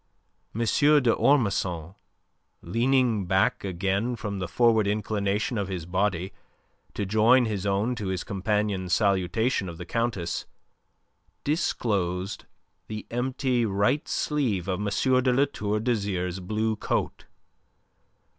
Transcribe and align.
M. 0.55 0.61
d'Ormesson, 0.61 1.93
leaning 2.63 3.27
back 3.27 3.63
again 3.63 4.15
from 4.15 4.39
the 4.39 4.47
forward 4.47 4.87
inclination 4.87 5.59
of 5.59 5.67
his 5.67 5.85
body 5.85 6.33
to 6.95 7.05
join 7.05 7.45
his 7.45 7.67
own 7.67 7.93
to 7.93 8.07
his 8.07 8.23
companion's 8.23 8.93
salutation 8.93 9.69
of 9.69 9.77
the 9.77 9.85
Countess, 9.85 10.47
disclosed 11.43 12.45
the 12.87 13.05
empty 13.11 13.63
right 13.63 14.07
sleeve 14.07 14.67
of 14.67 14.79
M. 14.79 14.85
de 15.23 15.31
La 15.31 15.45
Tour 15.45 15.79
d'Azyr's 15.79 16.39
blue 16.39 16.75
coat. 16.75 17.25